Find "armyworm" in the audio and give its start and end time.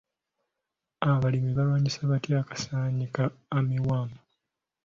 3.57-4.11